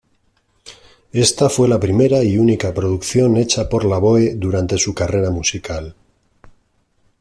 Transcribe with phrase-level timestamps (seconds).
[1.13, 5.95] Esta fue la primera y única producción hecha por Lavoe durante su carrera musical.